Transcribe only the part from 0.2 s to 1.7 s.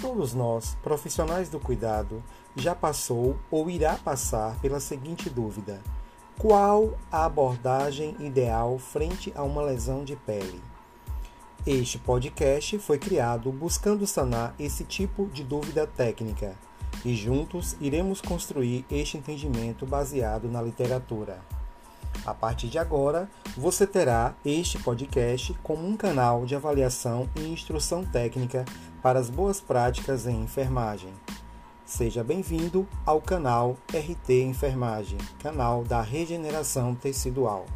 nós, profissionais do